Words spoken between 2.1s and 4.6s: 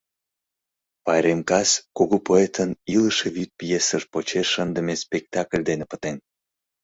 поэтын «Илыше вӱд» пьесыж почеш